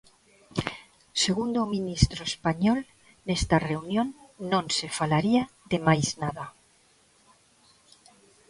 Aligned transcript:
Segundo 1.23 1.57
o 1.61 1.71
ministro 1.75 2.21
español, 2.31 2.79
nesta 3.27 3.55
reunión 3.69 4.07
non 4.51 4.65
se 4.77 4.87
falaría 4.97 5.43
de 5.71 5.77
máis 5.87 6.07
nada. 6.23 6.45